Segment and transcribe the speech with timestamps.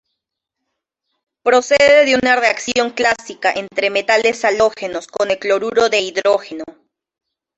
[1.43, 6.63] Procede de una reacción clásica entre metales halógenos con el Cloruro de hidrógeno.